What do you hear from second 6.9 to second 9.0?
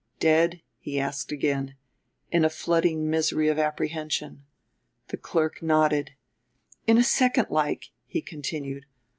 a second, like," he continued.